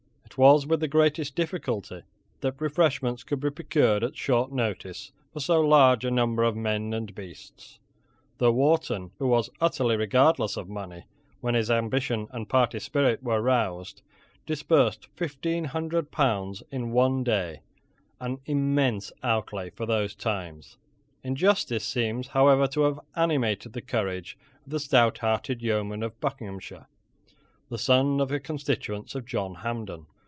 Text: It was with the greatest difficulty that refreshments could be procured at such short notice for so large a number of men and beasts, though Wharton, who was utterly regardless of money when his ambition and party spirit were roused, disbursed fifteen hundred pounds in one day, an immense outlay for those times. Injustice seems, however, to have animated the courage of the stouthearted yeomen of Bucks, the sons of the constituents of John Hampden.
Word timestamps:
It 0.33 0.37
was 0.37 0.65
with 0.65 0.79
the 0.79 0.87
greatest 0.87 1.35
difficulty 1.35 2.03
that 2.39 2.61
refreshments 2.61 3.21
could 3.21 3.41
be 3.41 3.49
procured 3.51 4.01
at 4.01 4.11
such 4.13 4.17
short 4.19 4.49
notice 4.49 5.11
for 5.33 5.41
so 5.41 5.59
large 5.59 6.05
a 6.05 6.09
number 6.09 6.43
of 6.43 6.55
men 6.55 6.93
and 6.93 7.13
beasts, 7.13 7.79
though 8.37 8.53
Wharton, 8.53 9.11
who 9.19 9.27
was 9.27 9.49
utterly 9.59 9.97
regardless 9.97 10.55
of 10.55 10.69
money 10.69 11.03
when 11.41 11.53
his 11.53 11.69
ambition 11.69 12.29
and 12.31 12.47
party 12.47 12.79
spirit 12.79 13.21
were 13.21 13.41
roused, 13.41 14.03
disbursed 14.45 15.07
fifteen 15.17 15.65
hundred 15.65 16.11
pounds 16.11 16.63
in 16.71 16.91
one 16.91 17.25
day, 17.25 17.59
an 18.21 18.39
immense 18.45 19.11
outlay 19.23 19.69
for 19.71 19.85
those 19.85 20.15
times. 20.15 20.77
Injustice 21.25 21.83
seems, 21.85 22.27
however, 22.27 22.67
to 22.67 22.83
have 22.83 23.01
animated 23.17 23.73
the 23.73 23.81
courage 23.81 24.37
of 24.63 24.71
the 24.71 24.79
stouthearted 24.79 25.61
yeomen 25.61 26.01
of 26.01 26.17
Bucks, 26.21 26.71
the 27.67 27.77
sons 27.77 28.21
of 28.21 28.29
the 28.29 28.39
constituents 28.39 29.13
of 29.13 29.25
John 29.25 29.55
Hampden. 29.55 30.05